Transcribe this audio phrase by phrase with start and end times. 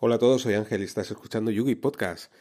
[0.00, 2.32] Hola a todos, soy Ángel y estás escuchando Yugi Podcast.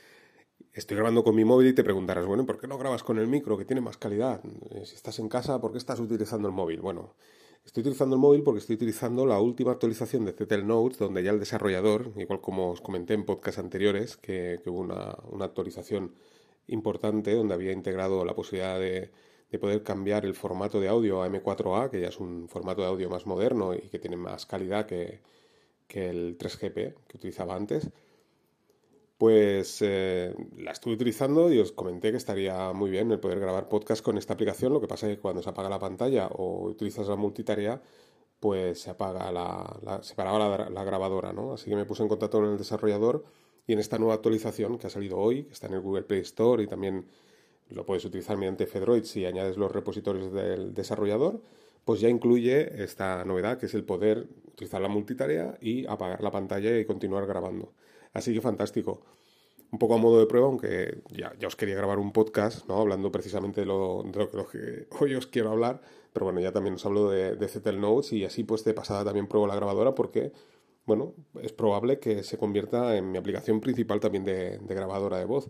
[0.74, 3.28] Estoy grabando con mi móvil y te preguntarás, bueno, ¿por qué no grabas con el
[3.28, 4.42] micro que tiene más calidad?
[4.72, 6.82] Eh, si estás en casa, ¿por qué estás utilizando el móvil?
[6.82, 7.16] Bueno,
[7.64, 11.30] estoy utilizando el móvil porque estoy utilizando la última actualización de CTL Notes, donde ya
[11.30, 16.16] el desarrollador, igual como os comenté en podcasts anteriores, que, hubo una, actualización
[16.66, 19.12] importante donde había integrado la posibilidad de,
[19.60, 23.10] poder cambiar el formato de audio a M4A, que ya es un formato de audio
[23.12, 25.22] más moderno y que tiene más calidad que,
[25.94, 27.92] que el 3GP que utilizaba antes,
[29.20, 33.70] pues eh, la estuve utilizando y os comenté que estaría muy bien el poder grabar
[33.70, 34.74] podcast con esta aplicación.
[34.74, 37.80] Lo que pasa es que cuando se apaga la pantalla o utilizas la multitarea,
[38.40, 41.54] pues se apaga la, se paraba la, grabadora, ¿no?
[41.54, 43.24] Así que me puse en contacto con el desarrollador
[43.68, 46.22] y en esta nueva actualización que ha salido hoy, que está en el Google Play
[46.22, 47.06] Store y también
[47.70, 51.40] lo puedes utilizar mediante Fedroid si añades los repositorios del desarrollador,
[51.86, 56.32] pues ya incluye esta novedad que es el poder utilizar la multitarea y apagar la
[56.32, 57.74] pantalla y continuar grabando.
[58.14, 59.02] Así que fantástico.
[59.72, 62.78] Un poco a modo de prueba, aunque ya, ya os quería grabar un podcast, ¿no?
[62.80, 65.82] Hablando precisamente de lo, de lo, que, hoy os quiero hablar,
[66.14, 69.28] pero bueno, ya también os hablo de, de Notes y así pues de pasada también
[69.28, 70.32] pruebo la grabadora porque,
[70.86, 75.26] bueno, es probable que se convierta en mi aplicación principal también de, de grabadora de
[75.26, 75.50] voz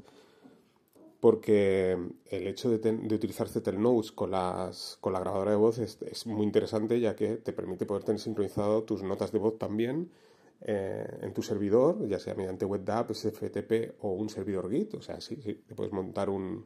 [1.24, 1.98] porque
[2.32, 6.44] el hecho de, utilizar Zettel Notes con, las, con la grabadora de voz es, muy
[6.44, 10.12] interesante ya que te permite poder tener sincronizado tus notas de voz también
[10.60, 15.22] eh, en tu servidor, ya sea mediante WebDAV, SFTP o un servidor Git, o sea,
[15.22, 16.66] sí, te puedes montar un,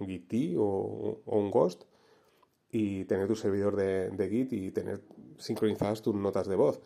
[0.00, 1.84] Git o, un Ghost
[2.70, 5.02] y tener tu servidor de, Git y tener
[5.36, 6.80] sincronizadas tus notas de voz.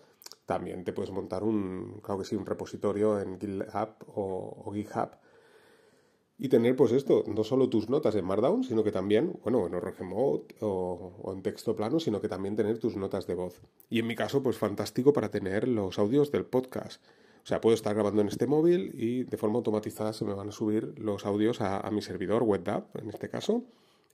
[0.45, 5.23] También te puedes montar un, claro que sí, un repositorio en GitHub o, o GitHub
[6.43, 9.75] y tener pues esto, no solo tus notas en Markdown, sino que también, bueno, en
[9.77, 13.61] ORG Mode o, en texto plano, sino que también tener tus notas de voz.
[13.89, 17.01] Y en mi caso, pues fantástico para tener los audios del podcast.
[17.45, 20.49] O sea, puedo estar grabando en este móvil y de forma automatizada se me van
[20.49, 23.63] a subir los audios a, mi servidor WebDAV, en este caso.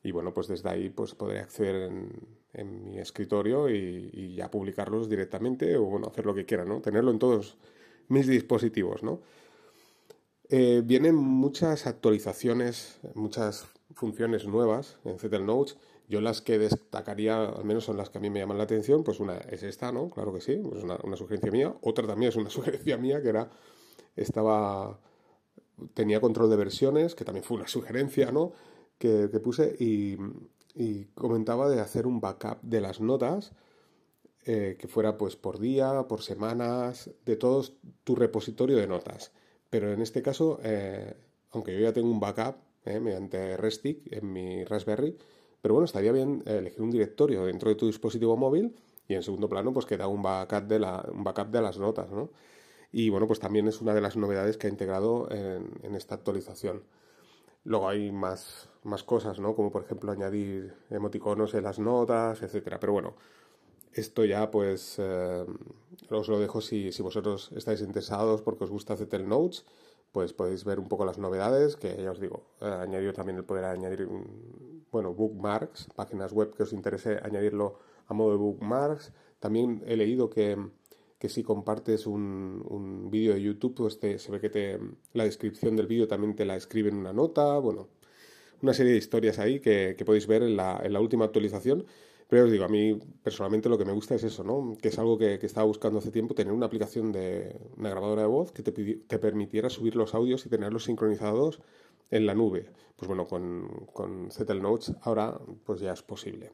[0.02, 1.90] Y bueno, pues desde ahí pues podré acceder
[2.52, 6.82] en, mi escritorio y, y, ya publicarlos directamente o bueno, hacer lo que quiera, ¿no?
[6.82, 7.56] Tenerlo en todos
[8.08, 9.20] mis dispositivos, ¿no?
[10.50, 15.76] Eh, vienen muchas actualizaciones, muchas funciones nuevas en Zettel Notes.
[16.08, 19.04] Yo las que destacaría, al menos son las que a mí me llaman la atención,
[19.04, 20.08] pues una es esta, ¿no?
[20.08, 21.74] Claro que sí, es pues una, sugerencia mía.
[21.82, 23.50] Otra también es una sugerencia mía que era,
[24.16, 24.98] estaba,
[25.92, 28.52] tenía control de versiones, que también fue una sugerencia, ¿no?
[28.98, 30.16] Que, puse y,
[31.14, 33.52] comentaba de hacer un backup de las notas,
[34.46, 37.64] eh, que fuera pues por día, por semanas, de todo
[38.04, 39.32] tu repositorio de notas.
[39.70, 41.14] Pero en este caso, eh,
[41.50, 45.16] aunque yo ya tengo un backup eh, mediante Restic en mi Raspberry,
[45.60, 48.76] pero bueno, estaría bien elegir un directorio dentro de tu dispositivo móvil
[49.08, 52.10] y en segundo plano pues queda un backup de, la, un backup de las notas,
[52.10, 52.30] ¿no?
[52.92, 56.84] Y bueno, pues también es una de las novedades que ha integrado en, esta actualización.
[57.64, 59.54] Luego hay más, más cosas, ¿no?
[59.54, 62.80] Como por ejemplo añadir emoticonos en las notas, etcétera.
[62.80, 63.14] Pero bueno,
[63.98, 65.44] esto ya pues eh,
[66.10, 69.64] os lo dejo si, vosotros estáis interesados porque os gusta Zettel Notes,
[70.12, 73.44] pues podéis ver un poco las novedades, que ya os digo, eh, añadido también el
[73.44, 74.08] poder añadir,
[74.90, 79.12] bueno, bookmarks, páginas web que os interese añadirlo a modo de bookmarks.
[79.38, 80.56] También he leído que,
[81.28, 84.78] si compartes un, vídeo de YouTube, pues se ve que te,
[85.12, 87.88] la descripción del vídeo también te la escribe en una nota, bueno,
[88.62, 91.84] una serie de historias ahí que, podéis ver en la, en la última actualización
[92.28, 94.76] pero os digo, a mí personalmente lo que me gusta es eso, ¿no?
[94.80, 98.28] Que es algo que, estaba buscando hace tiempo, tener una aplicación de una grabadora de
[98.28, 101.60] voz que te, te, permitiera subir los audios y tenerlos sincronizados
[102.10, 102.70] en la nube.
[102.96, 106.52] Pues bueno, con, con Zettel Notes ahora pues ya es posible.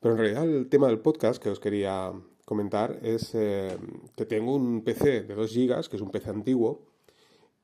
[0.00, 2.12] Pero en realidad el tema del podcast que os quería
[2.44, 3.78] comentar es eh,
[4.16, 6.82] que tengo un PC de 2 GB, que es un PC antiguo,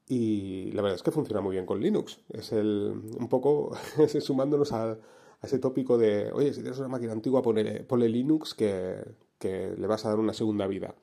[0.08, 2.20] y la verdad es que funciona muy bien con Linux.
[2.28, 3.76] Es el, un poco
[4.20, 4.96] sumándonos a
[5.40, 9.04] a ese tópico de, oye, si tienes una máquina antigua, ponle, Linux que,
[9.40, 10.94] le vas a dar una segunda vida.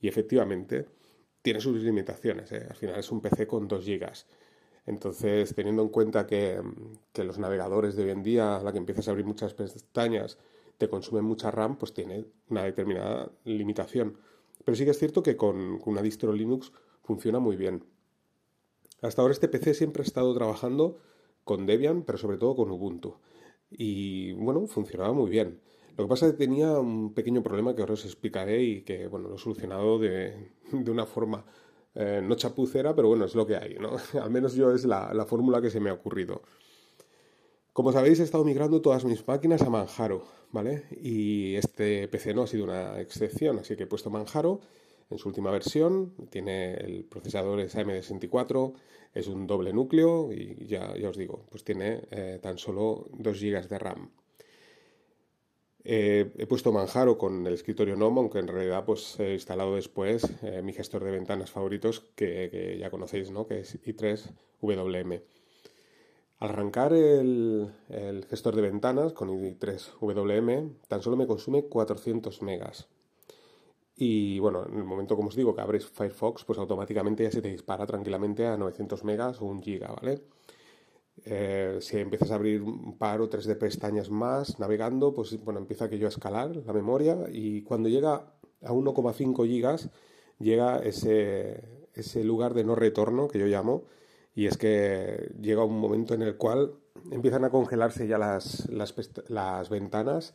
[0.00, 0.86] Y efectivamente,
[1.42, 2.52] tiene sus limitaciones.
[2.52, 2.66] ¿eh?
[2.68, 4.12] Al final es un PC con 2 GB.
[4.86, 6.60] Entonces, teniendo en cuenta que,
[7.16, 10.38] los navegadores de hoy en día, a la que empiezas a abrir muchas pestañas,
[10.78, 14.18] te consumen mucha RAM, pues tiene una determinada limitación.
[14.64, 16.72] Pero sí que es cierto que con, con una distro Linux
[17.02, 17.84] funciona muy bien.
[19.02, 20.98] Hasta ahora este PC siempre ha estado trabajando
[21.44, 23.16] con Debian, pero sobre todo con Ubuntu
[23.76, 25.60] y bueno, funcionaba muy bien.
[25.96, 29.06] Lo que pasa es que tenía un pequeño problema que ahora os explicaré y que
[29.06, 31.44] bueno, lo he solucionado de, de una forma
[31.94, 33.96] eh, no chapucera, pero bueno, es lo que hay, ¿no?
[34.20, 36.42] Al menos yo es la, la fórmula que se me ha ocurrido.
[37.72, 40.84] Como sabéis, he estado migrando todas mis máquinas a Manjaro, ¿vale?
[41.00, 44.60] Y este PC no ha sido una excepción, así que he puesto Manjaro.
[45.10, 48.74] En su última versión, tiene el procesador es AMD64,
[49.14, 53.40] es un doble núcleo y ya, ya os digo, pues tiene eh, tan solo 2
[53.40, 54.10] GB de RAM.
[55.86, 60.24] Eh, he puesto Manjaro con el escritorio NOM, aunque en realidad pues he instalado después
[60.42, 63.46] eh, mi gestor de ventanas favoritos que, ya conocéis, ¿no?
[63.46, 65.22] que es i3WM.
[66.38, 67.70] Al arrancar el,
[68.28, 72.88] gestor de ventanas con i3WM tan solo me consume 400 megas.
[73.96, 77.42] Y bueno, en el momento, como os digo, que abres Firefox, pues automáticamente ya se
[77.42, 80.22] te dispara tranquilamente a 900 megas o un giga, ¿vale?
[81.24, 85.60] Eh, si empiezas a abrir un par o tres de pestañas más navegando, pues bueno,
[85.60, 89.90] empieza aquello a escalar la memoria y cuando llega a 1,5 gigas
[90.38, 93.84] llega ese, ese lugar de no retorno que yo llamo
[94.34, 96.74] y es que llega un momento en el cual
[97.10, 98.94] empiezan a congelarse ya las, las,
[99.28, 100.34] las ventanas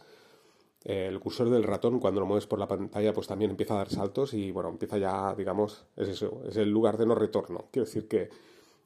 [0.83, 3.89] el cursor del ratón cuando lo mueves por la pantalla pues también empieza a dar
[3.89, 7.85] saltos y bueno empieza ya digamos es eso es el lugar de no retorno quiero
[7.85, 8.29] decir que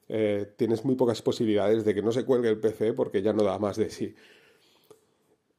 [0.08, 3.42] eh, tienes muy pocas posibilidades de que no se cuelgue el PC porque ya no
[3.42, 4.14] da más de sí.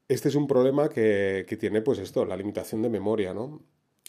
[0.07, 3.63] Este es un problema que, tiene, pues esto, la limitación de memoria, ¿no?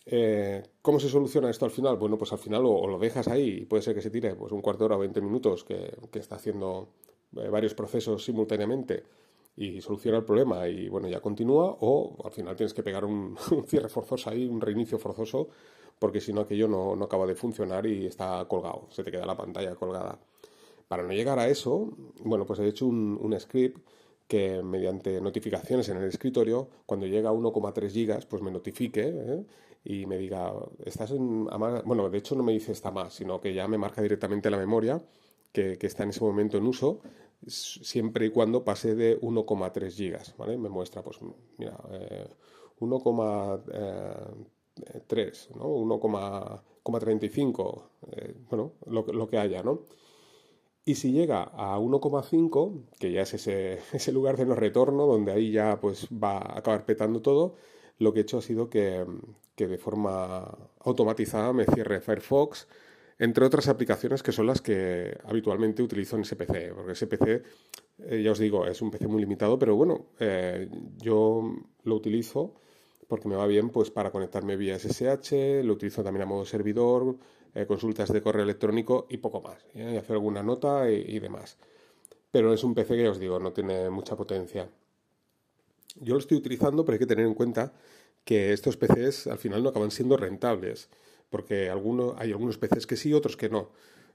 [0.04, 1.96] Eh, ¿Cómo se soluciona esto al final?
[1.96, 4.52] Bueno, pues al final o, lo dejas ahí y puede ser que se tire pues
[4.52, 6.90] un cuarto de hora o 20 minutos que, está haciendo
[7.36, 9.04] eh, varios procesos simultáneamente
[9.56, 13.36] y soluciona el problema y bueno, ya continúa o al final tienes que pegar un,
[13.66, 15.48] cierre forzoso ahí, un reinicio forzoso
[15.98, 19.24] porque si no aquello no, no acaba de funcionar y está colgado, se te queda
[19.24, 20.18] la pantalla colgada.
[20.88, 23.78] Para no llegar a eso, bueno, pues he hecho un, script
[24.28, 29.44] que mediante notificaciones en el escritorio, cuando llega a 1,3 gigas, pues me notifique ¿eh?
[29.84, 30.52] y me diga,
[30.84, 31.46] estás en...
[31.84, 34.58] Bueno, de hecho no me dice está más, sino que ya me marca directamente la
[34.58, 35.02] memoria
[35.52, 37.00] que, está en ese momento en uso,
[37.46, 40.58] siempre y cuando pase de 1,3 gigas, ¿vale?
[40.58, 41.18] Me muestra, pues,
[41.58, 42.28] mira, eh,
[42.80, 44.46] 1,3
[45.06, 45.68] 3, ¿no?
[45.68, 49.82] 1,35, eh, bueno, lo, que haya, ¿no?
[50.84, 55.52] Y si llega a 1,5, que ya es ese, lugar de no retorno, donde ahí
[55.52, 57.54] ya pues va a acabar petando todo,
[57.98, 59.04] lo que he hecho ha sido que,
[59.56, 62.68] de forma automatizada me cierre Firefox,
[63.18, 67.42] entre otras aplicaciones que son las que habitualmente utilizo en ese PC, porque ese PC,
[67.98, 70.68] eh, ya os digo, es un PC muy limitado, pero bueno, eh,
[70.98, 71.54] yo
[71.84, 72.54] lo utilizo
[73.08, 77.16] porque me va bien pues para conectarme vía SSH, lo utilizo también a modo servidor,
[77.54, 81.56] eh, consultas de correo electrónico y poco más, y hacer alguna nota y, demás.
[82.30, 84.68] Pero es un PC que os digo, no tiene mucha potencia.
[86.00, 87.72] Yo lo estoy utilizando, pero hay que tener en cuenta
[88.24, 90.90] que estos PCs al final no acaban siendo rentables,
[91.36, 93.68] porque alguno, hay algunos PCs que sí, otros que no,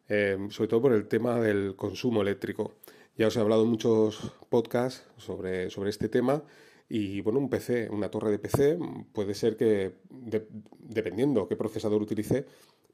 [0.09, 2.73] eh, sobre todo por el tema del consumo eléctrico.
[3.15, 6.41] Ya os he hablado en muchos podcasts sobre, sobre este tema
[6.89, 8.79] y bueno, un PC, una torre de PC,
[9.13, 9.97] puede ser que,
[10.79, 12.47] dependiendo qué procesador utilice,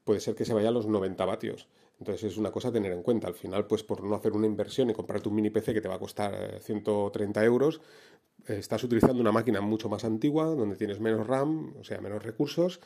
[0.04, 1.66] puede ser que se vaya a los 90 vatios.
[1.98, 3.28] Entonces es una cosa a tener en cuenta.
[3.28, 5.88] Al final, pues por no hacer una inversión y comprarte un mini PC que te
[5.88, 7.80] va a costar 130 eh, euros,
[8.46, 12.80] estás utilizando una máquina mucho más antigua, donde tienes menos RAM, o sea, menos recursos,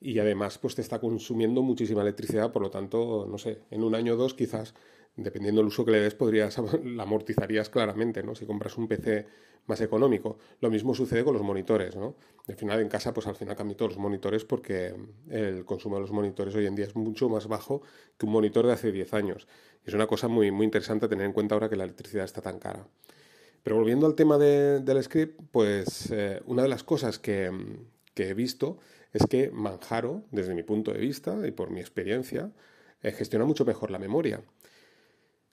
[0.00, 3.94] y además pues te está consumiendo muchísima electricidad, por lo tanto, no sé, en un
[3.94, 4.74] año o dos quizás
[5.16, 8.34] dependiendo del uso que le des, podrías, la amortizarías claramente, ¿no?
[8.34, 9.26] Si compras un PC
[9.66, 10.38] más económico.
[10.60, 12.16] Lo mismo sucede con los monitores, ¿no?
[12.46, 14.94] Al final en casa, pues al final cambio todos los monitores porque
[15.28, 17.82] el consumo de los monitores hoy en día es mucho más bajo
[18.16, 19.48] que un monitor de hace 10 años.
[19.84, 22.58] Es una cosa muy, muy interesante tener en cuenta ahora que la electricidad está tan
[22.58, 22.86] cara.
[23.62, 27.50] Pero volviendo al tema del script, pues eh, una de las cosas que,
[28.14, 28.78] que, he visto
[29.16, 32.52] es que Manjaro, desde mi punto de vista y por mi experiencia,
[33.02, 34.42] eh, gestiona mucho mejor la memoria.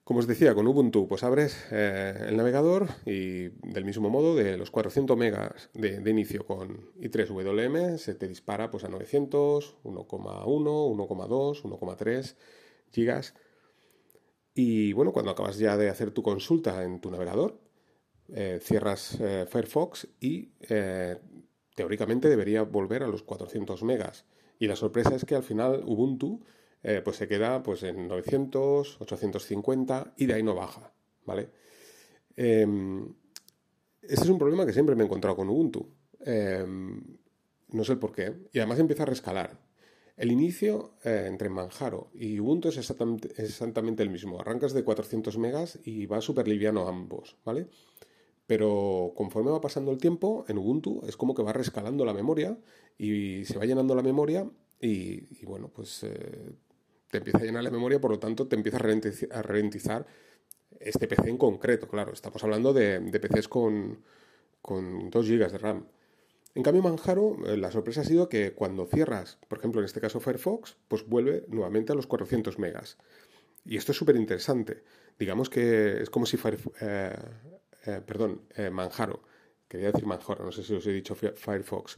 [0.04, 4.58] Como os decía, con Ubuntu, pues abres eh, el navegador y del mismo modo, de
[4.58, 11.64] los 400 megas de, inicio con i3WM, se te dispara pues, a 900, 1,1, 1,2,
[11.64, 12.36] 1,3
[12.92, 13.34] gigas.
[14.54, 17.62] Y bueno, cuando acabas ya de hacer tu consulta en tu navegador,
[18.28, 19.18] eh, cierras
[19.48, 20.52] Firefox y
[21.76, 24.26] teóricamente debería volver a los 400 megas.
[24.60, 26.42] Y la sorpresa es que al final Ubuntu
[26.84, 30.94] eh, pues se queda pues, en 900, 850 y de ahí no baja,
[31.26, 31.50] ¿vale?
[32.36, 33.14] Em,
[34.02, 35.90] ese es un problema que siempre me he encontrado con Ubuntu.
[36.26, 37.02] Em,
[37.70, 38.34] no sé por qué.
[38.52, 39.60] Y además empieza a rescalar.
[40.16, 44.40] El inicio eh, entre Manjaro y Ubuntu es exactamente, el mismo.
[44.40, 47.68] Arrancas de 400 megas y va súper liviano ambos, ¿vale?
[48.48, 52.58] Pero conforme va pasando el tiempo, en Ubuntu es como que va rescalando la memoria
[52.98, 56.52] y se va llenando la memoria y, bueno, pues eh,
[57.10, 60.06] te empieza a llenar la memoria, por lo tanto te empieza a ralentizar
[60.80, 62.12] este PC en concreto, claro.
[62.12, 64.04] Estamos hablando de, PCs con,
[64.62, 65.86] con 2 GB de RAM.
[66.56, 70.02] En cambio, Manjaro, eh, la sorpresa ha sido que cuando cierras, por ejemplo, en este
[70.02, 72.98] caso Firefox, pues vuelve nuevamente a los 400 megas.
[73.66, 74.84] Y esto es súper interesante.
[75.18, 76.38] Digamos que es como si
[76.82, 77.16] eh,
[77.86, 79.24] eh, perdón, Manjaro,
[79.68, 81.98] quería decir Manjaro, no sé si os he dicho Firefox.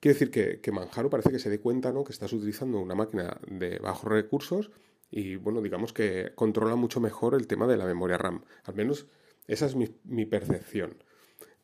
[0.00, 2.04] Quiere decir que, que, Manjaro parece que se dé cuenta ¿no?
[2.04, 4.70] que estás utilizando una máquina de bajos recursos
[5.10, 8.44] y, bueno, digamos que controla mucho mejor el tema de la memoria RAM.
[8.64, 9.06] Al menos
[9.46, 10.96] esa es mi percepción.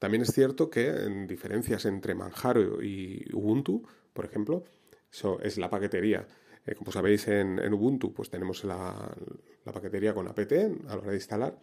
[0.01, 4.65] También es cierto que en diferencias entre Manjaro y Ubuntu, por ejemplo,
[5.13, 6.27] eso es la paquetería.
[6.65, 9.15] Eh, como sabéis, en, Ubuntu pues tenemos la,
[9.63, 11.59] paquetería con apt a la hora de instalar.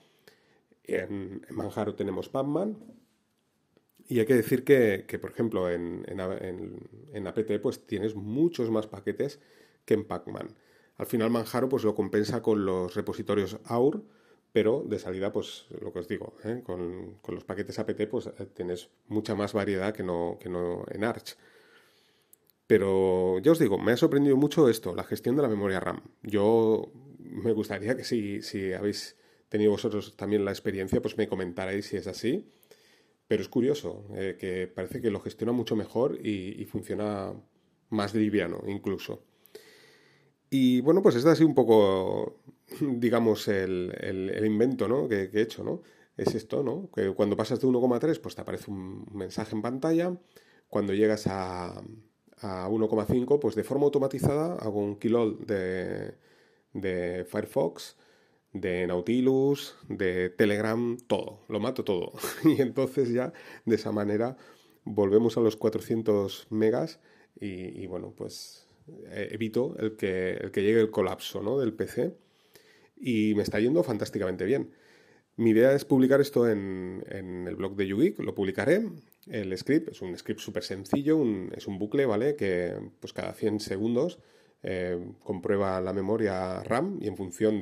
[0.87, 2.77] En, Manjaro tenemos Pacman.
[4.07, 9.39] Y hay que decir que, por ejemplo, en, en, apt pues tienes muchos más paquetes
[9.85, 10.55] que en Pacman.
[10.95, 14.03] Al final Manjaro pues lo compensa con los repositorios AUR,
[14.53, 16.63] pero de salida, pues lo que os digo, ¿eh?
[16.65, 21.03] con, los paquetes apt pues eh, tienes mucha más variedad que no, que no en
[21.03, 21.37] Arch.
[22.65, 26.01] Pero ya os digo, me ha sorprendido mucho esto, la gestión de la memoria RAM.
[26.23, 29.15] Yo me gustaría que si, si habéis
[29.49, 32.49] tenido vosotros también la experiencia, pues me comentarais si es así.
[33.27, 37.33] Pero es curioso, eh, que parece que lo gestiona mucho mejor y, funciona
[37.89, 39.23] más liviano incluso.
[40.49, 42.39] Y bueno, pues este ha sido un poco
[42.81, 45.07] digamos, el, invento ¿no?
[45.07, 45.81] que, he hecho, ¿no?
[46.15, 46.89] Es esto, ¿no?
[46.95, 50.17] Que cuando pasas de 1,3, pues te aparece un mensaje en pantalla.
[50.67, 51.77] Cuando llegas a,
[52.41, 56.15] a 1,5, pues de forma automatizada hago un kill de,
[56.73, 57.97] de Firefox,
[58.53, 62.13] de Nautilus, de Telegram, todo, lo mato todo.
[62.43, 63.33] y entonces ya
[63.65, 64.37] de esa manera
[64.83, 66.99] volvemos a los 400 megas
[67.39, 68.67] y, bueno, pues
[69.09, 71.59] eh, evito el que, el que llegue el colapso ¿no?
[71.59, 72.15] del PC
[72.95, 74.71] y me está yendo fantásticamente bien.
[75.35, 77.03] Mi idea es publicar esto en,
[77.47, 78.89] el blog de YouGeek, lo publicaré.
[79.27, 81.23] El script es un script súper sencillo,
[81.55, 82.35] es un bucle, ¿vale?
[82.35, 84.17] Que pues cada 100 segundos
[84.63, 87.61] eh, comprueba la memoria RAM y en función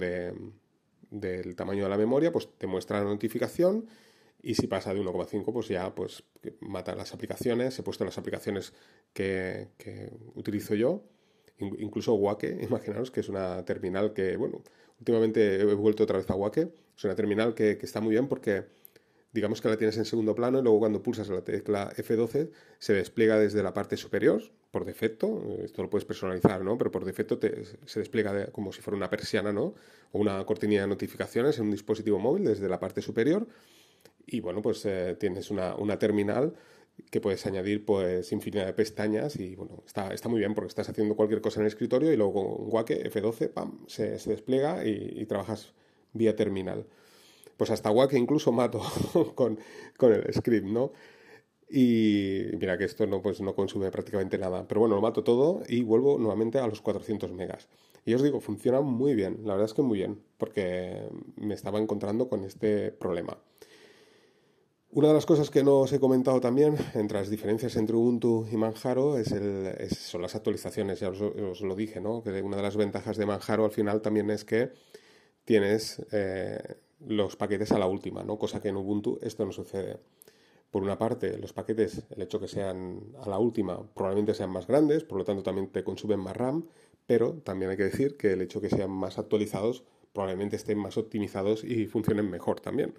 [1.19, 3.87] del tamaño de la memoria, pues te muestra la notificación
[4.41, 6.23] y si pasa de 1,5, pues ya pues
[6.59, 7.77] mata las aplicaciones.
[7.79, 8.73] He puesto las aplicaciones
[9.13, 11.03] que, que utilizo yo.
[11.57, 14.61] Incluso Wake, imaginaros que es una terminal que, bueno,
[14.99, 16.69] Últimamente he vuelto otra vez a Wake.
[16.97, 18.65] Es una terminal que, está muy bien porque
[19.33, 22.93] digamos que la tienes en segundo plano y luego cuando pulsas la tecla F12 se
[22.93, 24.41] despliega desde la parte superior
[24.75, 26.77] por defecto, esto lo puedes personalizar, ¿no?
[26.77, 27.39] Pero por defecto
[27.85, 29.73] se despliega como si fuera una persiana, ¿no?
[30.11, 33.47] O una cortinilla de notificaciones en un dispositivo móvil desde la parte superior
[34.27, 36.55] y bueno, pues eh, tienes una, una terminal
[37.09, 40.89] que puedes añadir pues infinidad de pestañas y bueno, está, está muy bien porque estás
[40.89, 44.85] haciendo cualquier cosa en el escritorio y luego con Wake F12 pam, se, se despliega
[44.85, 45.71] y, trabajas
[46.11, 46.85] vía terminal.
[47.55, 48.81] Pues hasta Wake incluso mato
[49.35, 49.57] con,
[49.95, 50.91] con, el script, ¿no?
[51.69, 54.67] Y mira que esto no, pues, no consume prácticamente nada.
[54.67, 57.67] Pero bueno, lo mato todo y vuelvo nuevamente a los 400 megas.
[58.05, 61.79] Y os digo, funciona muy bien, la verdad es que muy bien, porque me estaba
[61.79, 63.39] encontrando con este problema.
[64.91, 68.47] Una de las cosas que no os he comentado también, entre las diferencias entre Ubuntu
[68.49, 71.01] y Manjaro, es el, son las actualizaciones.
[71.01, 72.23] Ya os, lo dije, ¿no?
[72.23, 74.71] Que una de las ventajas de Manjaro al final también es que
[75.43, 78.37] tienes eh, los paquetes a la última, ¿no?
[78.37, 79.99] Cosa que en Ubuntu esto no sucede.
[80.75, 84.67] Por una parte, los paquetes, el hecho que sean a la última, probablemente sean más
[84.67, 86.65] grandes, por lo tanto también te consumen más RAM,
[87.07, 90.97] pero también hay que decir que el hecho que sean más actualizados, probablemente estén más
[90.97, 92.93] optimizados y funcionen mejor también.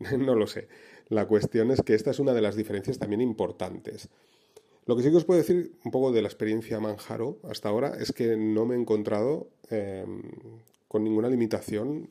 [0.18, 0.68] no lo sé.
[1.10, 4.08] La cuestión es que esta es una de las diferencias también importantes.
[4.86, 7.92] Lo que sí que os puedo decir un poco de la experiencia Manjaro hasta ahora
[8.00, 10.22] es que no me he encontrado em,
[10.88, 12.08] con ninguna limitación,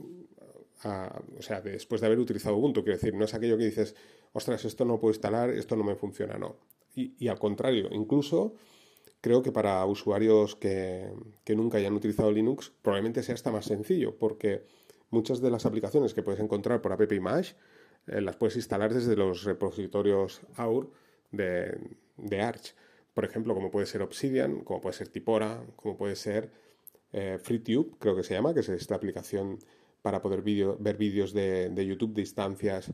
[0.83, 2.83] o sea, después de haber utilizado Ubuntu.
[2.83, 3.95] Quiero decir, no es aquello que dices,
[4.33, 6.57] ostras, esto no puedo instalar, esto no me funciona, no.
[6.93, 8.53] Y, al contrario, incluso
[9.21, 11.13] creo que para usuarios que,
[11.55, 14.65] nunca hayan utilizado Linux probablemente sea hasta más sencillo, porque
[15.09, 17.55] muchas de las aplicaciones que puedes encontrar por app Image
[18.07, 20.91] eh, las puedes instalar desde los repositorios AUR
[21.31, 21.77] de,
[22.17, 22.75] de, Arch.
[23.13, 26.51] Por ejemplo, como puede ser Obsidian, como puede ser Tipora, como puede ser
[27.13, 29.59] eh, FreeTube, creo que se llama, que es esta aplicación
[30.01, 32.91] para poder ver vídeos de, de, YouTube de instancias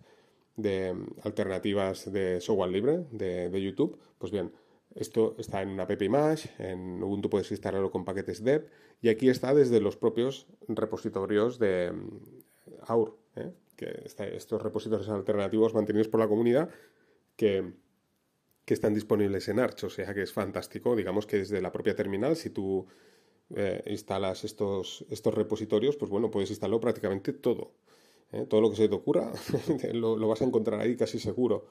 [0.57, 3.97] de alternativas de software libre de, de, YouTube.
[4.17, 4.51] Pues bien,
[4.95, 8.67] esto está en una app image, en Ubuntu puedes instalarlo con paquetes dev
[9.01, 11.93] y aquí está desde los propios repositorios de
[12.81, 13.17] AUR.
[13.35, 13.53] ¿eh?
[13.77, 14.03] que
[14.35, 16.69] estos repositorios alternativos mantenidos por la comunidad
[17.37, 17.73] que,
[18.65, 22.35] están disponibles en Arch, o sea que es fantástico, digamos que desde la propia terminal,
[22.35, 22.85] si tú
[23.55, 27.71] eh, instalas estos, estos repositorios, pues bueno, puedes instalarlo prácticamente todo.
[28.31, 28.45] ¿Eh?
[28.47, 29.31] Todo lo que se te ocurra
[29.93, 31.65] lo, vas a encontrar ahí casi seguro.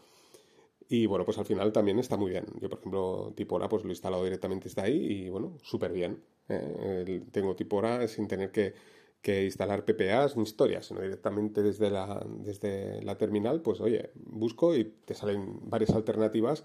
[0.89, 2.47] Y bueno, pues al final también está muy bien.
[2.61, 6.23] Yo, por ejemplo, Tipora, pues lo he instalado directamente desde ahí y bueno, súper bien.
[6.49, 7.23] ¿eh?
[7.33, 8.75] tengo Tipora sin tener que,
[9.21, 14.77] que, instalar PPAs ni historias, sino directamente desde la, desde la terminal, pues oye, busco
[14.77, 16.65] y te salen varias alternativas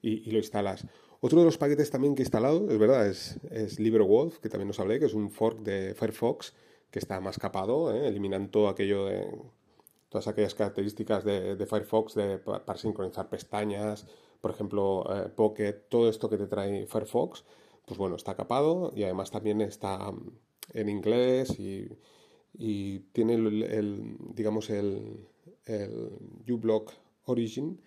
[0.00, 0.86] y, lo instalas.
[1.20, 4.70] Otro de los paquetes también que he instalado, es verdad, es, es LibreWolf, que también
[4.70, 6.54] os hablé, que es un fork de Firefox
[6.96, 8.08] que está más capado, ¿eh?
[8.08, 9.30] eliminan todo aquello de
[10.08, 14.06] todas aquellas características de, Firefox para, sincronizar pestañas,
[14.40, 17.44] por ejemplo, eh, Pocket, todo esto que te trae Firefox,
[17.84, 20.38] pues bueno, está capado y además también está mm,
[20.72, 21.90] en inglés y,
[23.12, 25.28] tiene el, digamos, el,
[25.66, 26.10] el
[26.48, 26.94] uBlock
[27.26, 27.78] Origin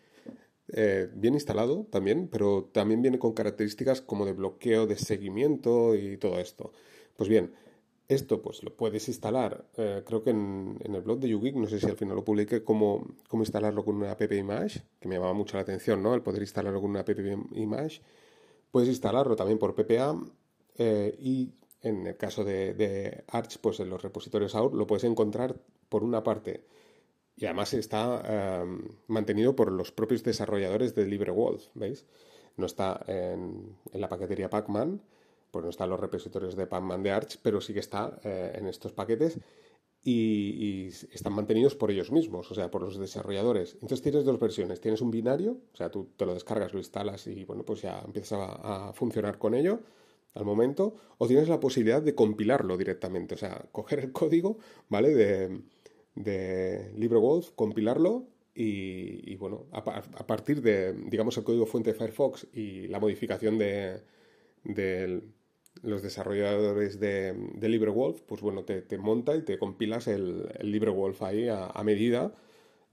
[0.67, 6.17] eh, bien instalado también, pero también viene con características como de bloqueo, de seguimiento y
[6.17, 6.73] todo esto.
[7.17, 7.51] Pues bien,
[8.09, 11.79] esto pues lo puedes instalar, eh, creo que en, el blog de YouGeek, no sé
[11.79, 15.33] si al final lo publiqué, cómo, cómo instalarlo con una app image, que me llamaba
[15.33, 16.15] mucho la atención, ¿no?
[16.15, 17.11] El poder instalarlo con una app
[17.53, 18.01] image.
[18.71, 20.19] Puedes instalarlo también por PPA
[20.79, 25.55] eh, y en el caso de, Arch, pues en los repositorios AUR lo puedes encontrar
[25.87, 26.65] por una parte
[27.37, 28.65] y además está eh,
[29.05, 32.07] mantenido por los propios desarrolladores de LibreWolf, ¿veis?
[32.57, 34.99] No está en, en la paquetería Pacman,
[35.51, 38.67] pues no están los repositorios de Pacman de Arch, pero sí que está eh, en
[38.67, 39.39] estos paquetes
[40.03, 43.73] y, están mantenidos por ellos mismos, o sea, por los desarrolladores.
[43.75, 44.79] Entonces tienes dos versiones.
[44.79, 48.01] Tienes un binario, o sea, tú te lo descargas, lo instalas y bueno, pues ya
[48.05, 49.81] empiezas a, funcionar con ello
[50.35, 55.13] al momento, o tienes la posibilidad de compilarlo directamente, o sea, coger el código, ¿vale?
[55.13, 55.61] De,
[56.15, 59.83] de LibreWolf, compilarlo y, bueno, a,
[60.27, 64.01] partir de, digamos, el código fuente de Firefox y la modificación de,
[64.65, 65.23] del
[65.81, 71.21] los desarrolladores de, de LibreWolf, pues bueno, te, monta y te compilas el, el LibreWolf
[71.23, 72.33] ahí a, medida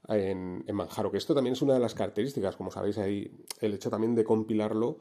[0.07, 3.73] en, en, Manjaro, que esto también es una de las características, como sabéis ahí, el
[3.73, 4.99] hecho también de compilarlo,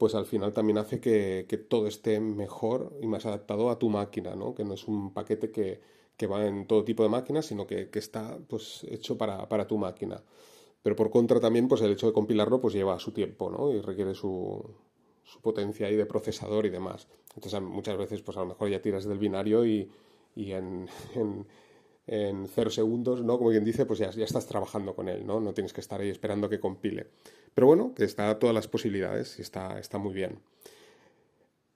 [0.00, 4.34] pues al final también hace que, todo esté mejor y más adaptado a tu máquina,
[4.34, 4.54] ¿no?
[4.54, 5.80] Que no es un paquete que,
[6.16, 9.66] que va en todo tipo de máquinas, sino que, que está pues hecho para, para,
[9.66, 10.22] tu máquina.
[10.82, 13.72] Pero por contra también, pues el hecho de compilarlo pues lleva su tiempo, ¿no?
[13.72, 14.64] Y requiere su,
[15.30, 17.08] su potencia ahí de procesador y demás.
[17.34, 19.90] Entonces muchas veces pues a lo mejor ya tiras del binario y,
[20.36, 20.88] en,
[22.06, 23.38] en, cero segundos, ¿no?
[23.38, 25.40] Como quien dice, pues ya, ya estás trabajando con él, ¿no?
[25.40, 27.06] No tienes que estar ahí esperando que compile.
[27.54, 30.40] Pero bueno, que está a todas las posibilidades y está, está muy bien.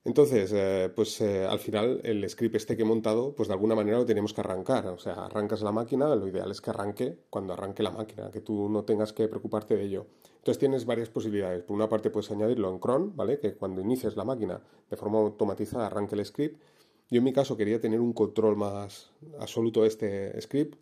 [0.04, 3.74] Entonces, eh, pues eh, al final el script este que he montado, pues de alguna
[3.74, 4.86] manera lo tenemos que arrancar.
[4.88, 8.42] O sea, arrancas la máquina, lo ideal es que arranque cuando arranque la máquina, que
[8.42, 10.06] tú no tengas que preocuparte de ello.
[10.44, 11.62] Entonces tienes varias posibilidades.
[11.62, 13.38] Por una parte puedes añadirlo en cron, ¿vale?
[13.38, 16.60] Que cuando inicies la máquina de forma automatizada arranque el script.
[17.08, 20.78] Yo en mi caso quería tener un control más absoluto de este script.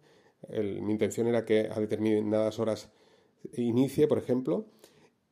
[0.51, 2.91] mi intención era que a determinadas horas
[3.53, 4.67] inicie, por ejemplo,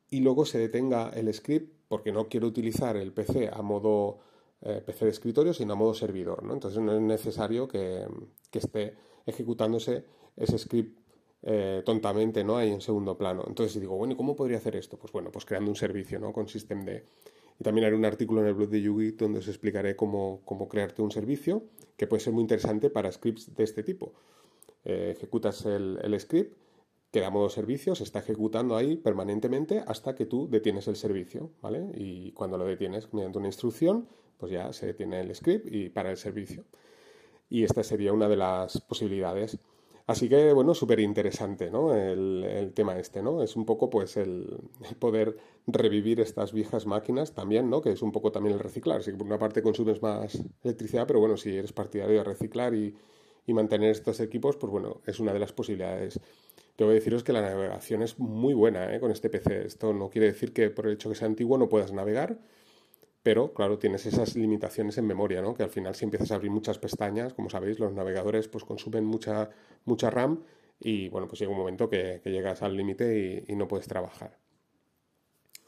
[0.09, 4.19] y luego se detenga el script porque no quiero utilizar el PC a modo
[4.61, 6.39] eh, PC de escritorio, sino a modo servidor.
[6.49, 8.07] Entonces no es necesario que,
[8.53, 10.05] esté ejecutándose
[10.37, 11.00] ese script
[11.43, 12.57] eh, tontamente ¿no?
[12.57, 13.43] ahí en segundo plano.
[13.47, 14.97] Entonces digo, bueno, ¿y cómo podría hacer esto?
[14.97, 16.33] Pues bueno, pues creando un servicio ¿no?
[16.33, 16.89] con systemd.
[17.59, 20.67] Y también haré un artículo en el blog de Yugi donde os explicaré cómo, cómo
[20.67, 21.63] crearte un servicio
[21.97, 24.13] que puede ser muy interesante para scripts de este tipo.
[24.83, 26.57] Eh, ejecutas el, el script
[27.11, 31.91] queda modo servicio, se está ejecutando ahí permanentemente hasta que tú detienes el servicio, ¿vale?
[31.93, 36.09] Y cuando lo detienes mediante una instrucción, pues ya se detiene el script y para
[36.09, 36.63] el servicio.
[37.49, 39.59] Y esta sería una de las posibilidades.
[40.11, 41.95] Así que, bueno, súper interesante, ¿no?
[41.95, 43.41] El, tema este, ¿no?
[43.41, 44.59] Es un poco, pues, el,
[44.99, 47.81] poder revivir estas viejas máquinas también, ¿no?
[47.81, 49.03] Que es un poco también el reciclar.
[49.03, 52.73] Sí que por una parte consumes más electricidad, pero bueno, si eres partidario de reciclar
[52.75, 52.93] y,
[53.47, 56.19] y mantener estos equipos, pues bueno, es una de las posibilidades
[56.75, 58.99] que deciros que la navegación es muy buena ¿eh?
[58.99, 59.65] con este PC.
[59.65, 62.37] Esto no quiere decir que por el hecho que sea antiguo no puedas navegar,
[63.23, 65.53] pero claro, tienes esas limitaciones en memoria, ¿no?
[65.53, 69.05] Que al final si empiezas a abrir muchas pestañas, como sabéis, los navegadores pues consumen
[69.05, 69.49] mucha,
[69.85, 70.43] mucha RAM
[70.79, 74.37] y bueno, pues llega un momento que, llegas al límite y, no puedes trabajar.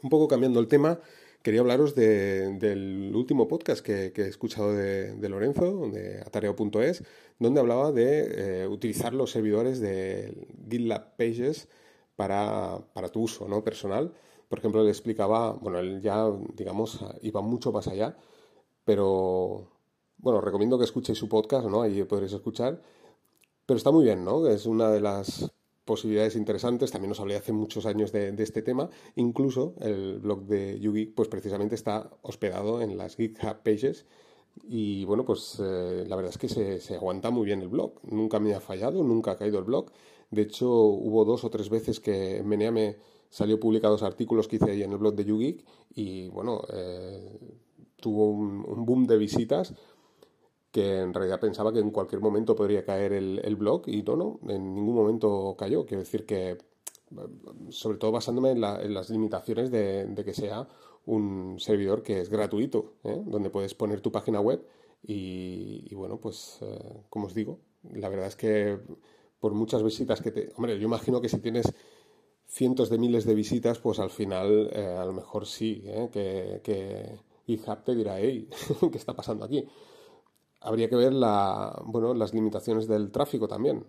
[0.01, 0.99] Un poco cambiando el tema,
[1.43, 7.03] quería hablaros del último podcast que, he escuchado de, Lorenzo, de atareo.es,
[7.37, 11.67] donde hablaba de eh, utilizar los servidores de GitLab Pages
[12.15, 12.79] para,
[13.11, 13.63] tu uso ¿no?
[13.63, 14.13] personal.
[14.53, 18.15] Por ejemplo, le explicaba, bueno, él ya, digamos, iba mucho más allá,
[18.85, 19.67] pero
[20.17, 21.81] bueno, recomiendo que escuchéis su podcast, ¿no?
[21.81, 22.79] Ahí podréis escuchar.
[23.65, 24.45] Pero está muy bien, ¿no?
[24.47, 25.51] Es una de las
[25.85, 26.91] posibilidades interesantes.
[26.91, 28.91] También os hablé hace muchos años de, este tema.
[29.15, 34.05] Incluso el blog de Yugi, pues precisamente está hospedado en las GitHub Pages
[34.61, 37.93] Y bueno, pues eh, la verdad es que se, se, aguanta muy bien el blog.
[38.03, 39.91] Nunca me ha fallado, nunca ha caído el blog.
[40.31, 42.97] De hecho, hubo dos o tres veces que en Meneame
[43.33, 47.39] salió publicados artículos que hice ahí en el blog de YouGeek y bueno, eh,
[47.95, 49.73] tuvo un, boom de visitas
[50.71, 54.39] que en realidad pensaba que en cualquier momento podría caer el, blog y no, no,
[54.49, 55.83] en ningún momento cayó.
[55.83, 56.59] Quiero decir que,
[57.69, 60.67] sobre todo basándome en, las limitaciones de, que sea
[61.05, 63.21] un servidor que es gratuito, ¿eh?
[63.25, 64.65] donde puedes poner tu página web
[65.05, 67.59] y, bueno, pues eh, como os digo,
[67.91, 68.79] la verdad es que
[69.39, 70.53] por muchas visitas que te...
[70.55, 71.73] Hombre, yo imagino que si tienes
[72.47, 77.19] cientos de miles de visitas, pues al final eh, a lo mejor sí, que, que
[77.45, 78.47] GitHub te dirá, hey,
[78.91, 79.67] ¿qué está pasando aquí?
[80.61, 83.85] Habría que ver la, bueno, las limitaciones del tráfico también,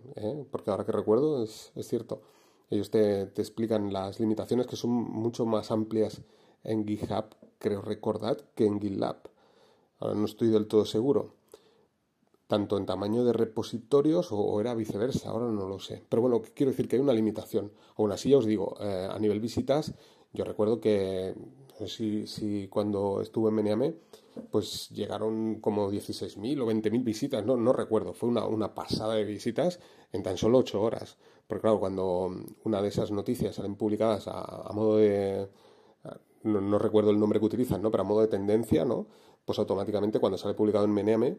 [0.50, 2.22] porque ahora que recuerdo es, cierto.
[2.68, 6.20] Ellos te, te, explican las limitaciones que son mucho más amplias
[6.64, 7.26] en GitHub,
[7.58, 9.18] creo recordar, que en GitLab.
[10.00, 11.34] Ahora no estoy del todo seguro.
[12.46, 16.02] Tanto en tamaño de repositorios o, era viceversa, ahora no lo sé.
[16.08, 17.72] Pero bueno, quiero decir que hay una limitación.
[17.96, 19.94] Aún así, ya os digo, eh, a nivel visitas,
[20.32, 21.34] yo recuerdo que
[21.86, 23.94] si, si cuando estuve en Meneame,
[24.50, 29.24] pues llegaron como 16.000 o 20.000 visitas, no, no recuerdo, fue una, una pasada de
[29.24, 29.80] visitas
[30.12, 31.16] en tan solo 8 horas.
[31.46, 32.30] Porque claro, cuando
[32.64, 35.48] una de esas noticias salen publicadas a, modo de...
[36.44, 37.90] No, recuerdo el nombre que utilizan, ¿no?
[37.90, 39.06] Pero a modo de tendencia, ¿no?
[39.44, 41.38] Pues automáticamente cuando sale publicado en Meneame,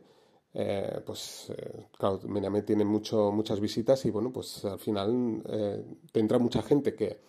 [0.54, 5.84] eh, pues eh, claro, Meneame tiene mucho, muchas visitas y bueno, pues al final eh,
[6.12, 7.20] tendrá mucha gente que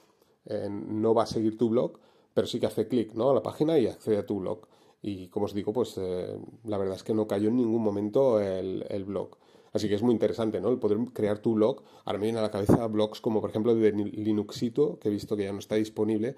[0.70, 1.98] no va a seguir tu blog,
[2.32, 3.30] pero sí que hace clic ¿no?
[3.30, 4.66] a la página y accede a tu blog.
[5.02, 8.40] Y como os digo, pues eh, la verdad es que no cayó en ningún momento
[8.40, 9.36] el, blog.
[9.72, 10.68] Así que es muy interesante, ¿no?
[10.68, 11.82] El poder crear tu blog.
[12.04, 15.36] Ahora me viene a la cabeza blogs como, por ejemplo, de Linuxito, que he visto
[15.36, 16.34] que ya no está disponible.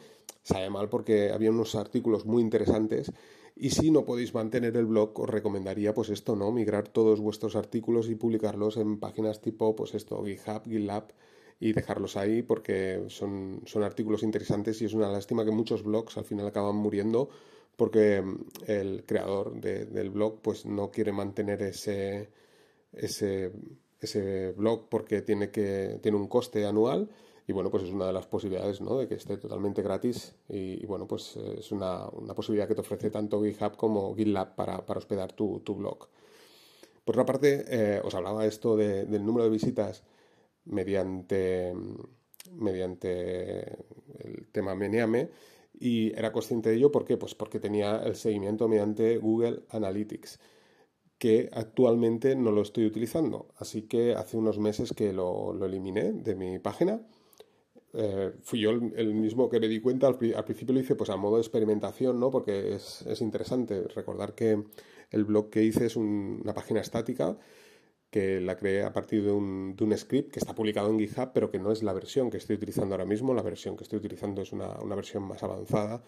[0.49, 3.13] Sabe mal porque había unos artículos muy interesantes.
[3.55, 6.51] Y si no podéis mantener el blog, os recomendaría, pues esto, ¿no?
[6.53, 11.13] Migrar todos vuestros artículos y publicarlos en páginas tipo, pues esto, GitHub, GitLab,
[11.61, 16.17] y dejarlos ahí porque son, son artículos interesantes y es una lástima que muchos blogs
[16.17, 17.29] al final acaban muriendo
[17.77, 22.31] porque mm, el creador del blog pues no quiere mantener ese,
[22.93, 23.53] ese,
[24.01, 27.11] ese blog porque tiene, que, tiene un coste anual
[27.49, 28.99] y bueno, pues es una de las posibilidades, ¿no?
[28.99, 33.11] De que esté totalmente gratis y, bueno, pues es una, una, posibilidad que te ofrece
[33.11, 36.09] tanto GitHub como GitLab para, para hospedar tu, tu, blog.
[37.05, 40.05] Por otra parte, eh, os hablaba esto del número de visitas
[40.67, 41.75] mediante,
[42.53, 43.61] mediante
[44.19, 45.31] el tema Meneame
[45.81, 47.17] y era consciente de ello ¿por qué?
[47.17, 50.39] Pues porque tenía el seguimiento mediante Google Analytics
[51.19, 53.49] que actualmente no lo estoy utilizando.
[53.57, 57.01] Así que hace unos meses que lo, eliminé de mi página.
[57.95, 61.17] Eh, fui yo el, mismo que me di cuenta, al, principio lo hice pues a
[61.17, 62.31] modo de experimentación, ¿no?
[62.31, 64.63] porque es, interesante recordar que
[65.11, 67.39] el blog que hice es una página estática
[68.11, 71.31] que la creé a partir de un, de un, script que está publicado en GitHub,
[71.35, 73.35] pero que no es la versión que estoy utilizando ahora mismo.
[73.35, 76.03] La versión que estoy utilizando es una, una versión más avanzada.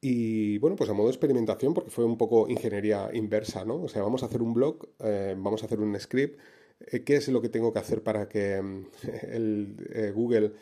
[0.00, 3.82] Y bueno, pues a modo de experimentación, porque fue un poco ingeniería inversa, ¿no?
[3.82, 6.38] O sea, vamos a hacer un blog, eh, vamos a hacer un script.
[6.80, 8.86] Eh, ¿Qué es lo que tengo que hacer para que mm,
[9.30, 10.52] el, eh, Google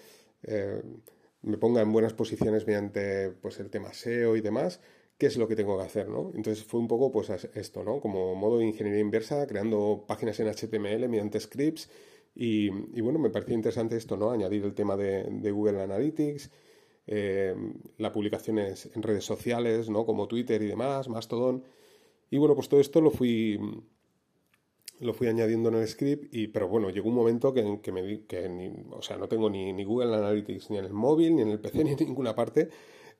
[1.43, 4.81] me ponga en buenas posiciones mediante pues, el tema SEO y demás?
[5.19, 6.33] qué es lo que tengo que hacer, ¿no?
[6.35, 8.01] Entonces fue un poco pues esto, ¿no?
[8.01, 11.89] Como modo de ingeniería inversa, creando páginas en HTML mediante scripts
[12.35, 12.69] y,
[13.01, 14.31] bueno, me parecía interesante esto, ¿no?
[14.31, 16.51] Añadir el tema de, Google Analytics,
[17.07, 17.55] eh,
[17.99, 20.05] las publicaciones en redes sociales, ¿no?
[20.05, 21.63] Como Twitter y demás, Mastodon.
[22.31, 23.59] Y bueno, pues todo esto lo fui
[25.01, 28.03] lo fui añadiendo en el script, y, pero bueno, llegó un momento que, que me
[28.03, 31.37] di que ni, o sea, no tengo ni, ni Google Analytics ni en el móvil,
[31.37, 32.69] ni en el PC, ni en ninguna parte,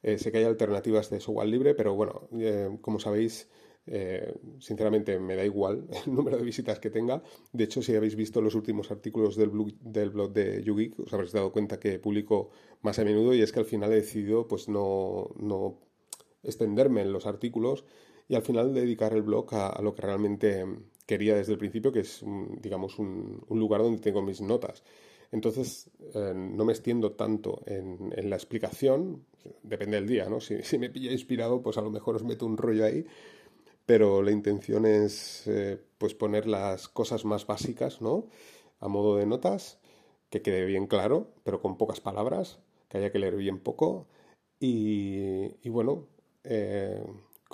[0.03, 3.49] eh, sé que hay alternativas de software libre, pero bueno, eh, como sabéis,
[3.87, 7.23] eh, sinceramente me da igual el número de visitas que tenga.
[7.53, 11.13] De hecho, si habéis visto los últimos artículos del blog, del blog de YouGeek, os
[11.13, 12.51] habréis dado cuenta que publico
[12.83, 15.81] más a menudo y es que al final he decidido pues no, no
[16.43, 17.85] extenderme en los artículos
[18.29, 20.65] y al final dedicar el blog a, lo que realmente
[21.07, 22.25] quería desde el principio, que es,
[22.61, 24.83] digamos, un, un lugar donde tengo mis notas.
[25.35, 29.25] Entonces, eh, no me extiendo tanto en, la explicación,
[29.65, 30.41] depende del día, ¿no?
[30.41, 33.05] Si, me pilla inspirado, pues a lo mejor os meto un rollo ahí,
[33.85, 38.29] pero la intención es eh, pues poner las cosas más básicas, ¿no?
[38.79, 39.81] A modo de notas,
[40.31, 44.07] que quede bien claro, pero con pocas palabras, que haya que leer bien poco.
[44.61, 46.07] Y, bueno,
[46.45, 47.03] eh,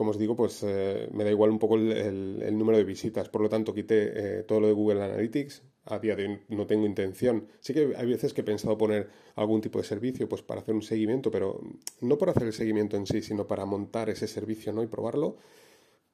[0.00, 0.64] como os digo, pues
[1.12, 3.28] me da igual un poco el, número de visitas.
[3.28, 6.86] Por lo tanto, quité todo lo de Google Analytics, a día de hoy no tengo
[6.86, 7.48] intención.
[7.60, 10.74] Sí que hay veces que he pensado poner algún tipo de servicio pues para hacer
[10.74, 11.60] un seguimiento, pero
[12.00, 14.82] no por hacer el seguimiento en sí, sino para montar ese servicio ¿no?
[14.82, 15.36] y probarlo.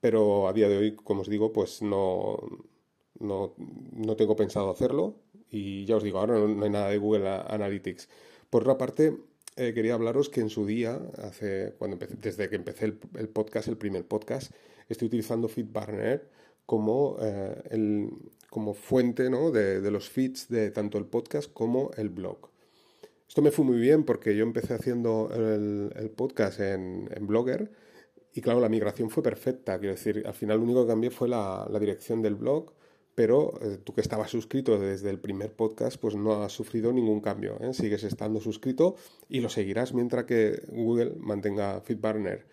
[0.01, 2.39] pero a día de hoy, como os digo, pues no,
[3.21, 3.55] no,
[3.93, 5.15] no tengo pensado hacerlo
[5.49, 8.09] y ya os digo, ahora no, hay nada de Google Analytics.
[8.51, 9.17] Por otra parte,
[9.57, 13.79] eh, quería hablaros que en su día, hace, cuando desde que empecé el, podcast, el
[13.79, 14.53] primer podcast,
[14.89, 16.29] estoy utilizando FeedBurner
[16.67, 18.11] como, eh, el,
[18.51, 19.51] como fuente ¿no?
[19.51, 22.51] de, de, los feeds de tanto el podcast como el blog.
[23.27, 27.73] Esto me fue muy bien porque yo empecé haciendo el, podcast en, en, Blogger
[28.35, 29.79] y claro, la migración fue perfecta.
[29.79, 32.73] Quiero decir, al final lo único que cambié fue la, la dirección del blog
[33.17, 37.23] pero eh, tú que estabas suscrito desde el primer podcast, pues no has sufrido ningún
[37.23, 37.59] cambio.
[37.63, 37.73] ¿eh?
[37.73, 38.95] Sigues estando suscrito
[39.29, 42.47] y lo seguirás mientras que Google mantenga FeedBurner.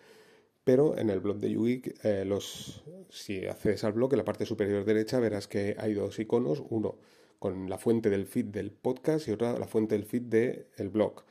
[0.64, 4.46] Pero en el blog de YouGeek, eh, los, si accedes al blog, en la parte
[4.46, 6.96] superior derecha verás que hay dos iconos, uno
[7.38, 11.24] con la fuente del feed del podcast y otra la fuente del feed del blog.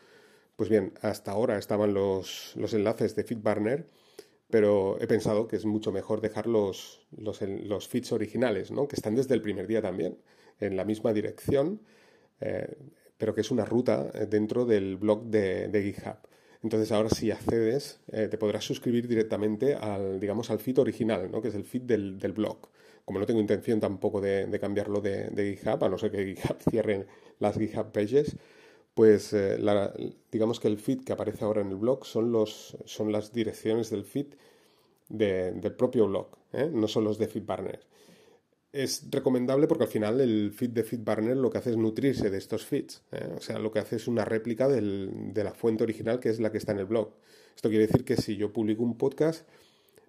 [0.56, 3.88] Pues bien, hasta ahora estaban los, los enlaces de FeedBurner
[4.54, 8.88] pero he pensado que es mucho mejor dejar los, los, feeds originales, ¿no?
[8.88, 10.20] que están desde el primer día también,
[10.60, 11.82] en la misma dirección,
[12.40, 12.72] eh,
[13.18, 16.18] pero que es una ruta eh, dentro del blog de, GitHub.
[16.62, 21.42] Entonces ahora si accedes eh, te podrás suscribir directamente al, digamos, al feed original, ¿no?
[21.42, 22.70] que es el feed del, blog.
[23.06, 26.58] Como no tengo intención tampoco de, cambiarlo de, de, GitHub, a no ser que GitHub
[26.70, 27.08] cierre
[27.40, 28.36] las GitHub pages,
[28.94, 29.58] pues eh,
[30.32, 33.90] digamos que el feed que aparece ahora en el blog son, los, son las direcciones
[33.90, 34.28] del feed
[35.10, 36.70] del propio blog, ¿eh?
[36.74, 37.86] no son los de FeedBurner.
[38.72, 42.38] Es recomendable porque al final el feed de FeedBurner lo que hace es nutrirse de
[42.40, 43.04] estos feeds.
[43.12, 43.30] ¿eh?
[43.38, 46.52] O sea, lo que hace es una réplica de la fuente original que es la
[46.52, 47.14] que está en el blog.
[47.56, 49.48] Esto quiere decir que si yo publico un podcast,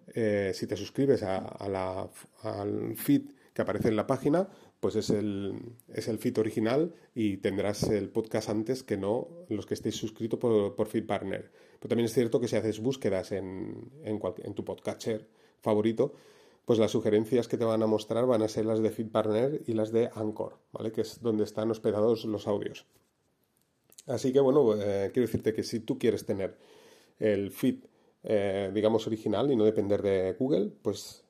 [0.07, 2.09] si te suscribes a la,
[2.43, 4.49] al feed que aparece en la página,
[4.85, 5.55] pues es el,
[5.95, 10.39] es el feed original y tendrás el podcast antes que no los que estéis suscritos
[10.39, 11.51] por, por FeedBurner.
[11.79, 15.27] Pero también es cierto que si haces búsquedas en, en, tu podcatcher
[15.63, 16.13] favorito,
[16.67, 19.73] pues las sugerencias que te van a mostrar van a ser las de FeedBurner y
[19.73, 20.93] las de Anchor, ¿vale?
[20.93, 22.85] Que es donde están hospedados los audios.
[24.07, 26.59] Así que bueno, eh, quiero decirte que si tú quieres tener
[27.19, 27.87] el feed,
[28.23, 31.24] eh, digamos, original y no depender de Google, pues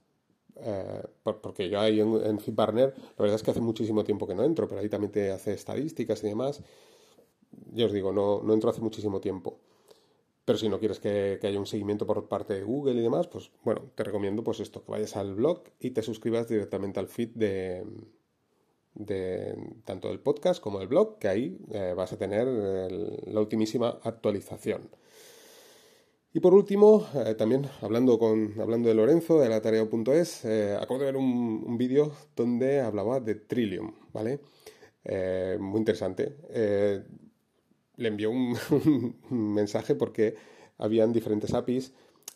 [0.57, 4.35] eh, porque yo ahí en, en FitBarner, la verdad es que hace muchísimo tiempo que
[4.35, 6.62] no entro, pero ahí también te hace estadísticas y demás.
[7.73, 9.59] Ya os digo, no, no entro hace muchísimo tiempo.
[10.45, 13.51] Pero si no quieres que, haya un seguimiento por parte de Google y demás, pues
[13.64, 17.31] bueno, te recomiendo pues esto, que vayas al blog y te suscribas directamente al feed
[17.35, 17.87] de,
[18.95, 24.01] de tanto del podcast como del blog, que ahí eh, vas a tener la ultimísima
[24.03, 24.90] actualización.
[26.37, 30.99] Y por último, eh, también hablando, con, hablando de Lorenzo, de la tarea.es, eh, acabo
[30.99, 34.40] de ver un, vídeo donde hablaba de Trillium, ¿vale?
[35.05, 36.35] Eh, muy interesante.
[37.97, 38.57] le envió un,
[39.31, 40.35] mensaje porque
[40.77, 41.92] habían diferentes APIs.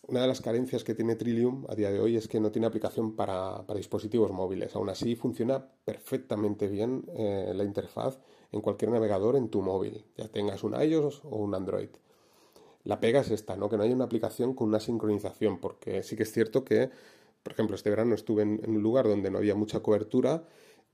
[0.07, 2.69] Una de las carencias que tiene Trillium a día de hoy es que no tiene
[2.69, 4.77] aplicación para, para dispositivos móviles.
[4.77, 8.21] Aún así, funciona perfectamente bien la interfaz
[8.53, 11.91] en cualquier navegador en tu móvil, ya tengas un iOS o un Android.
[12.89, 13.69] La pega es esta, ¿no?
[13.69, 16.89] Que no haya una aplicación con una sincronización, porque sí que es cierto que,
[17.43, 20.45] por ejemplo, este verano estuve en, un lugar donde no había mucha cobertura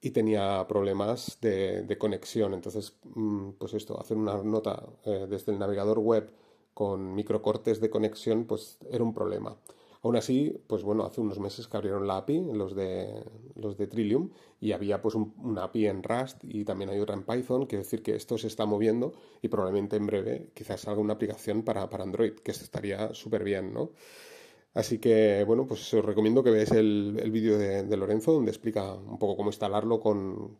[0.00, 2.52] y tenía problemas de, conexión.
[2.52, 6.30] Entonces, mm, pues esto, hacer una nota eh, desde el navegador web
[6.74, 9.56] con microcortes de conexión, pues era un problema.
[10.04, 13.86] Aún así, pues bueno, hace unos meses que abrieron la API, los de, los de
[13.86, 14.28] Trillium,
[14.60, 17.84] y había pues un, una API en Rust y también hay otra en Python, quiere
[17.84, 21.88] decir que esto se está moviendo y probablemente en breve quizás salga una aplicación para,
[21.88, 23.92] para Android, que estaría súper bien, ¿no?
[24.74, 28.92] Así que, bueno, pues os recomiendo que veáis el, el vídeo de, Lorenzo, donde explica
[28.92, 30.58] un poco cómo instalarlo con,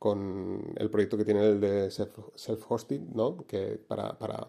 [0.00, 3.46] con el proyecto que tiene el de self-hosting, ¿no?
[3.46, 4.48] Que para, para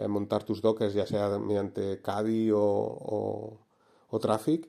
[0.00, 3.58] eh, montar tus dockers, ya sea mediante Caddy o,
[4.10, 4.68] o, Traffic.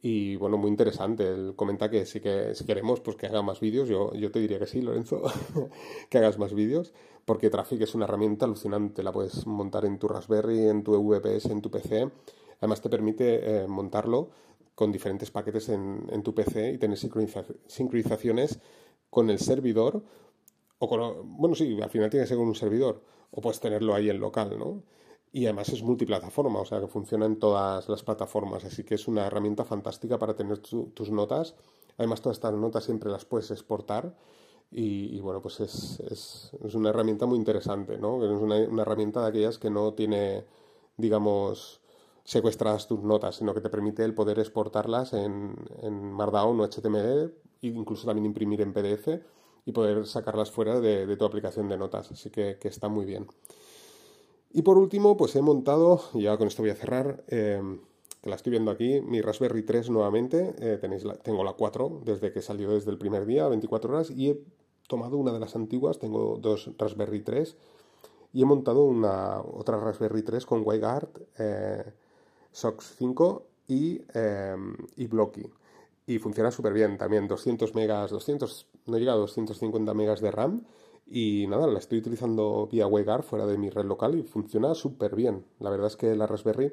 [0.00, 1.28] Y bueno, muy interesante.
[1.28, 4.40] Él comenta que si, que si queremos pues que haga más vídeos, yo, yo te
[4.40, 5.22] diría que sí, Lorenzo,
[6.10, 6.92] que hagas más vídeos,
[7.24, 9.02] porque Traffic es una herramienta alucinante.
[9.02, 12.10] La puedes montar en tu Raspberry, en tu VPS, en tu PC.
[12.58, 14.30] Además te permite eh, montarlo
[14.74, 18.58] con diferentes paquetes en, en, tu PC y tener sincronizaciones
[19.10, 20.02] con el servidor
[20.78, 23.94] o con, bueno, sí, al final tiene que ser con un servidor o puedes tenerlo
[23.94, 24.82] ahí en local, ¿no?
[25.32, 29.08] Y además es multiplataforma, o sea que funciona en todas las plataformas, así que es
[29.08, 31.54] una herramienta fantástica para tener tus notas.
[31.96, 34.14] Además, todas estas notas siempre las puedes exportar
[34.70, 38.24] y, bueno, pues es, es, una herramienta muy interesante, ¿no?
[38.24, 40.46] Es una, una, herramienta de aquellas que no tiene,
[40.96, 41.82] digamos,
[42.24, 47.34] secuestradas tus notas, sino que te permite el poder exportarlas en, en Markdown o HTML
[47.62, 49.08] e incluso también imprimir en PDF
[49.64, 52.10] y poder sacarlas fuera de, tu aplicación de notas.
[52.10, 53.26] Así que, está muy bien.
[54.52, 57.80] Y por último, pues he montado, y ya con esto voy a cerrar, em,
[58.22, 62.32] que la estoy viendo aquí, mi Raspberry 3 nuevamente, eh, tenéis tengo la 4 desde
[62.32, 64.40] que salió desde el primer día, 24 horas, y he
[64.88, 67.56] tomado una de las antiguas, tengo dos Raspberry 3,
[68.32, 71.92] y he montado una otra Raspberry 3 con WireGuard, eh,
[72.52, 74.56] SOX 5 y, eh,
[74.96, 75.50] y Blocky.
[76.06, 80.64] Y funciona súper bien también, 200 megas, 200, no llega a 250 megas de RAM,
[81.06, 85.14] y nada, la estoy utilizando vía WireGuard fuera de mi red local y funciona súper
[85.14, 85.44] bien.
[85.58, 86.72] La verdad es que la Raspberry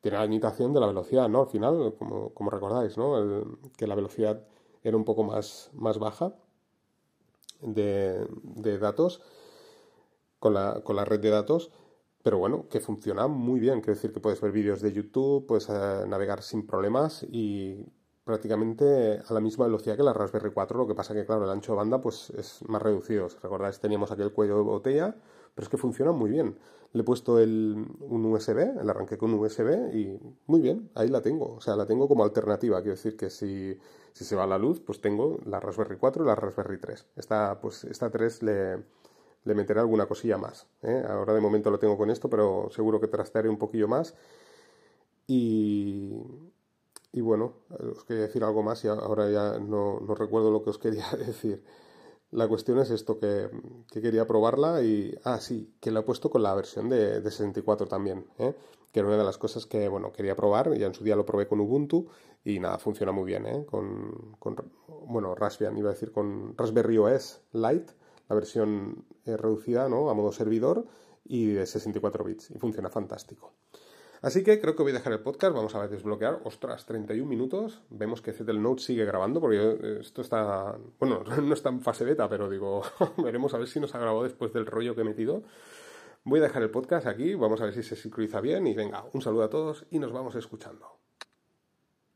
[0.00, 1.42] tiene la limitación de la velocidad, ¿no?
[1.42, 3.44] Al final, como, recordáis, ¿no?
[3.76, 4.44] que la velocidad
[4.82, 6.34] era un poco más, más baja
[7.60, 8.26] de,
[8.80, 9.20] datos
[10.38, 11.70] con la, con la red de datos,
[12.22, 13.80] pero bueno, que funciona muy bien.
[13.80, 17.86] Quiere decir que puedes ver vídeos de YouTube, puedes eh, navegar sin problemas y
[18.24, 21.50] prácticamente a la misma velocidad que la Raspberry 4, lo que pasa que, claro, el
[21.50, 23.28] ancho de banda pues es más reducido.
[23.28, 25.16] Si recordáis, teníamos aquel cuello de botella,
[25.54, 26.56] pero es que funciona muy bien.
[26.92, 31.08] Le he puesto el, un USB, el arranque con un USB y muy bien, ahí
[31.08, 31.54] la tengo.
[31.54, 32.80] O sea, la tengo como alternativa.
[32.80, 33.78] Quiero decir que si,
[34.12, 37.06] si se va la luz, pues tengo la Raspberry 4 y la Raspberry 3.
[37.16, 38.84] Esta, pues, esta 3 le,
[39.44, 40.66] le meteré alguna cosilla más.
[40.82, 41.02] ¿eh?
[41.08, 44.14] Ahora de momento lo tengo con esto, pero seguro que trastearé un poquillo más.
[45.26, 46.12] Y,
[47.12, 50.70] y bueno, os quería decir algo más y ahora ya no, no recuerdo lo que
[50.70, 51.62] os quería decir.
[52.30, 53.50] La cuestión es esto, que,
[53.92, 55.14] quería probarla y...
[55.22, 58.54] Ah, sí, que la he puesto con la versión de, de 64 también, ¿eh?
[58.90, 60.72] que era una de las cosas que, bueno, quería probar.
[60.78, 62.08] Ya en su día lo probé con Ubuntu
[62.42, 63.66] y nada, funciona muy bien, ¿eh?
[63.66, 64.56] Con, con
[65.06, 67.92] bueno, Raspbian, iba a decir con Raspberry OS Lite,
[68.28, 70.08] la versión eh, reducida, ¿no?
[70.08, 70.86] A modo servidor
[71.24, 73.52] y de 64 bits y funciona fantástico.
[74.22, 76.40] Así que creo que voy a dejar el podcast, vamos a desbloquear.
[76.44, 77.82] Ostras, 31 minutos.
[77.90, 82.04] Vemos que Zettel Note sigue grabando porque eh, esto está, bueno, no está en fase
[82.04, 82.82] beta, pero digo,
[83.18, 85.42] veremos a ver si nos ha grabado después del rollo que he metido.
[86.22, 89.04] Voy a dejar el podcast aquí, vamos a ver si se sincroniza bien y venga,
[89.12, 91.01] un saludo a todos y nos vamos escuchando.